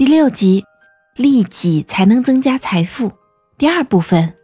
[0.00, 0.64] 第六集，
[1.14, 3.12] 利己才能增加财富。
[3.58, 4.34] 第二部分，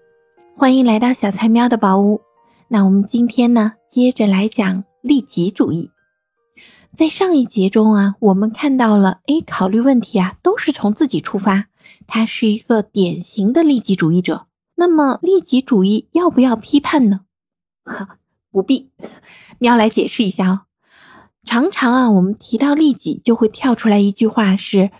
[0.55, 2.21] 欢迎来到小菜喵的宝屋。
[2.69, 5.91] 那我们今天呢，接着来讲利己主义。
[6.95, 11.69] 在上一节中啊，我们看到了 A 考虑问题啊，都是从自己出发，
[12.07, 14.49] 他是一个典型的利己主义者。
[14.75, 17.21] 那么，利己主义要不要批判呢？
[17.83, 18.19] 哈，
[18.53, 18.91] 不必。
[19.59, 20.61] 喵来解释一下哦。
[21.47, 24.91] 常常啊，我们提到利己，就会跳出来一句话是。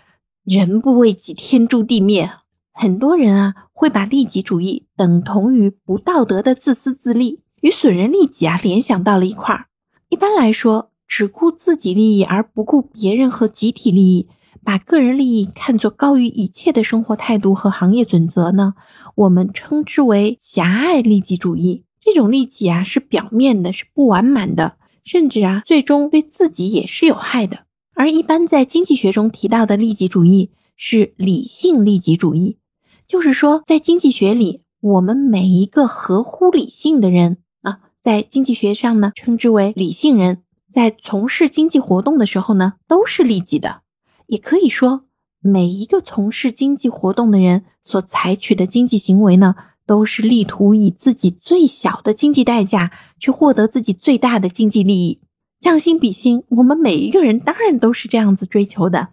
[0.49, 2.31] 人不为己，天诛地灭。
[2.71, 9.65] 很多人啊，会把利己主义等同于不道德的自私自利，与损人利己啊联想到了一块儿。
[10.07, 14.29] 一般来说，只顾自己利益而不顾别人和集体利益，
[14.63, 18.75] 把个人利益看作高于一切的生活态度和行业准则呢，
[19.15, 21.83] 我们称之为狭隘利己主义。
[21.99, 27.66] 这种利己啊，是表面的，是不完满的，甚至啊，最终对自己也是有害的。
[27.97, 32.59] 而一般在经济学中提到的利己主义是理性利己主义，
[33.07, 43.81] 就是说，在经济学里，我们每一个合乎理性的人啊，在经济学上呢，称之为理性人，在从事经济活动的时候呢，都是利己的。
[44.27, 45.05] 也可以说，
[45.39, 49.55] 每一个从事经济活动的人所采取的经济行为呢，
[49.87, 55.21] 都是力图以自己最小的经济代价去获得自己最大的经济利益。
[55.59, 59.09] 将心比心，我们每一个人当然都是这样子追求的。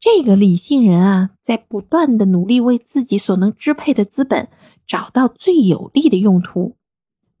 [0.00, 4.48] 这个理性人啊，在不断的努力为自己所能支配的资本
[4.86, 6.76] 找到最有利的用途。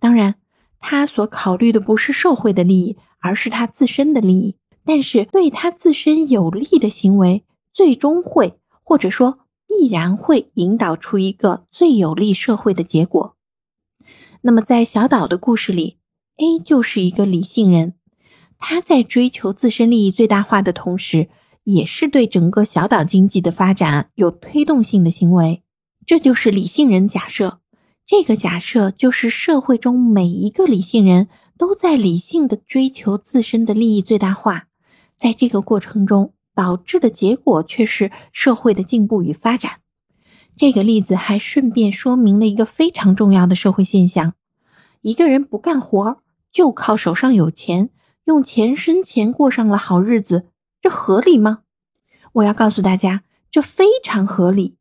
[0.00, 0.34] 当然，
[0.78, 4.56] 他所考虑的不是社会的利益，而是他自身的利益。
[4.84, 13.36] 但是，对他自身有利的行为，最终会或者说必然会引导出一个最有利社会的结果。
[14.40, 15.98] 那么，在小岛的故事里
[16.38, 17.94] ，A 就是一个理性人。
[18.58, 21.28] 他在追求自身利益最大化的同时，
[21.64, 25.62] 也是对整个小岛经济的发展有推动性的行为。
[26.04, 27.60] 这就是理性人假设。
[28.06, 31.28] 这个假设就是社会中每一个理性人
[31.58, 34.68] 都在理性的追求自身的利益最大化，
[35.14, 39.80] 在这个过程中导致的结果却是社会的进步与发展。
[40.56, 44.32] 这个例子还顺便说明了一个非常重要的社会现象：
[45.02, 47.90] 一个人不干活，就靠手上有钱。
[48.28, 50.48] 用钱生钱过上了好日子，
[50.82, 51.60] 这合理吗？
[52.34, 54.76] 我要告诉大家，这非常合理。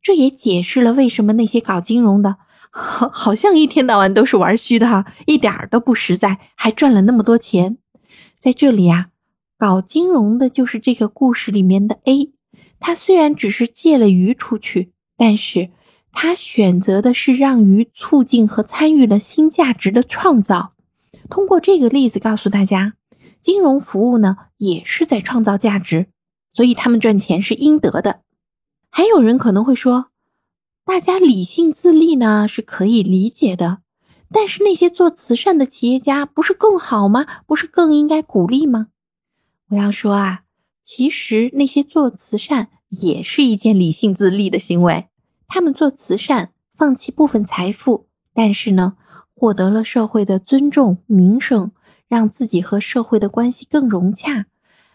[0.00, 2.38] 这也解释了为什么那些搞金融的，
[2.70, 7.76] 好像一天到晚都是玩虚的哈，一点儿都不实在，还赚了那么多钱。
[8.40, 9.08] 在这里啊，
[9.58, 12.32] 搞金融的就是这个故事里面的 A，
[12.80, 15.68] 他虽然只是借了鱼出去，但是
[16.10, 20.72] 他选择的是让鱼促进和参与了新价值的创造。
[21.30, 22.94] 通过这个例子告诉大家，
[23.40, 26.08] 金融服务呢也是在创造价值，
[26.52, 28.22] 所以他们赚钱是应得的。
[28.90, 30.06] 还有人可能会说，
[30.84, 33.78] 大家理性自立呢是可以理解的，
[34.32, 37.26] 但是那些做慈善的企业家不是更好吗？
[37.46, 38.88] 不是更应该鼓励吗？
[39.68, 40.44] 我要说啊，
[40.82, 45.08] 其实那些做慈善也是一件理性自立的行为，
[45.46, 48.96] 他们做慈善放弃部分财富，但是呢。
[49.38, 51.70] 获得了社会的尊重、名声，
[52.08, 54.46] 让自己和社会的关系更融洽，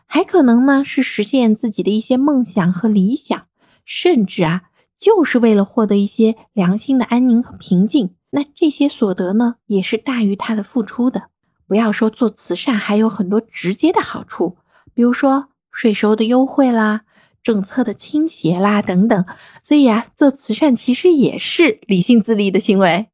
[0.06, 3.48] 还可能呢是实现自己的一些梦想和理想，
[3.86, 4.64] 甚至啊
[4.98, 8.16] 就是为了获得一些良心的安宁和平静。
[8.32, 11.30] 那这些所得呢也是大于他的付出的。
[11.66, 14.58] 不要说做慈善，还有很多直接的好处，
[14.94, 17.04] 比如说税收的优惠啦、
[17.42, 19.26] 政策的倾斜啦等等。
[19.62, 23.08] 所以啊，做慈善其实也是理性自立的行为。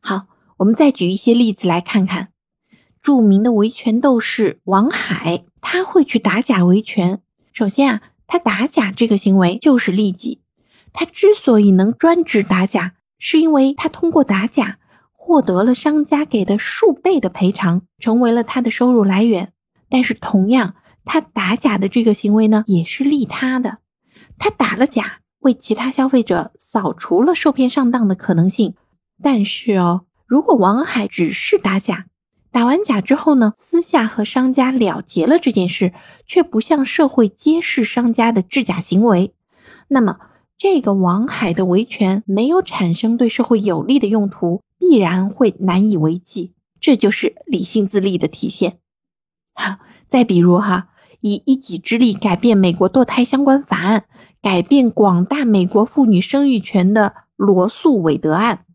[0.00, 0.28] 好。
[0.58, 2.28] 我们再举一些例子来看看，
[3.02, 7.20] 著名的维权斗士王海，他会去打假维权。
[7.52, 10.40] 首先啊，他打假这个行为就是利己。
[10.94, 14.78] 他之所以能专职打假，是因为他通过打假
[15.12, 19.52] 获得了商家给的数倍的赔偿，成为了他的收入来源。
[19.90, 20.74] 但是同样，
[21.04, 23.80] 他打假的这个行为呢，也是利他的。
[24.38, 28.74] 他打了假，为其他消费者扫除了受骗上当的可能性。
[29.22, 30.05] 但是哦。
[30.26, 32.06] 如果王海只是打假，
[32.50, 35.92] 打完假之后呢，私下和商家了结了这件事，
[36.26, 39.34] 却不向社会揭示商家的制假行为，
[39.88, 40.18] 那么
[40.58, 46.54] 这个王海的维权没有产生对社会有利的用途，必然会难以为继。
[46.80, 48.78] 这就是理性自立的体现。
[49.54, 49.78] 好，
[50.08, 50.88] 再比如哈，
[51.20, 54.04] 以一己之力改变美国堕胎相关法案，
[54.42, 58.65] 改变广大美国妇女生育权的罗素韦德案。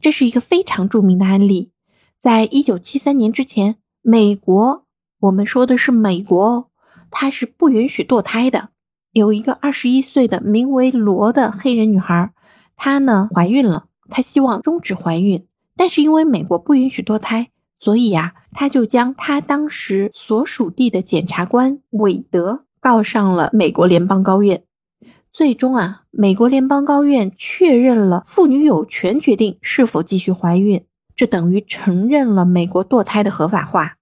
[0.00, 1.72] 这是一个非常著名的案例，
[2.18, 4.84] 在一九七三年之前，美国，
[5.20, 6.70] 我们说的是美国，
[7.10, 8.68] 它是不允许堕胎的，
[9.12, 12.32] 有一个二十一岁的名为罗的黑人女孩，
[12.76, 15.46] 她呢怀孕了，她希望终止怀孕，
[15.76, 24.62] 但是因为美国不允许堕胎，所以呀，她就将她当时所属地的检察官韦德告上了美国联邦高院。
[25.36, 33.98] 最终啊，美国联邦高院确认了妇女有权决定是否继续怀孕，这等于承认了美国堕胎的合法化。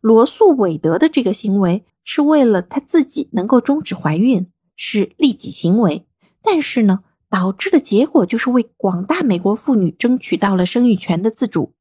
[0.00, 1.84] 罗素·韦德的这个行为。
[2.06, 4.46] 是为了他自己能够终止怀孕，
[4.76, 6.06] 是利己行为。
[6.42, 7.00] 但是呢，
[7.30, 11.72] 导致的结果就是为广大美国妇女争取到了生育权的自主，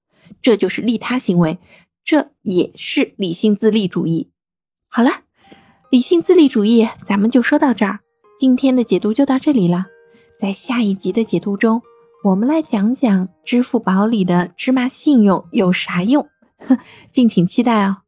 [0.41, 1.59] 这就是利他行为，
[2.05, 4.31] 这也是理性自立主义。
[4.87, 5.23] 好了，
[5.89, 7.99] 理性自立主义咱们就说到这儿，
[8.35, 9.85] 今天的解读就到这里了。
[10.37, 11.81] 在下一集的解读中，
[12.23, 16.27] 我们来讲讲支付宝里的芝麻信用有啥用，
[17.11, 18.02] 敬请期待哦。